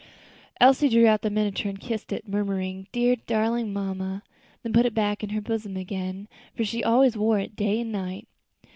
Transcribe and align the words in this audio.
Elsie 0.59 0.89
drew 0.89 1.05
out 1.05 1.21
the 1.21 1.29
miniature 1.29 1.69
and 1.69 1.79
kissed 1.79 2.11
it, 2.11 2.27
murmuring, 2.27 2.87
"Dear, 2.91 3.17
darling 3.27 3.71
mamma," 3.71 4.23
then 4.63 4.73
put 4.73 4.87
it 4.87 4.95
back 4.95 5.21
in 5.23 5.29
her 5.29 5.41
bosom 5.41 5.77
again, 5.77 6.27
for 6.57 6.63
she 6.65 6.83
always 6.83 7.15
wore 7.15 7.37
it 7.37 7.55
day 7.55 7.79
and 7.81 7.91
night. 7.91 8.27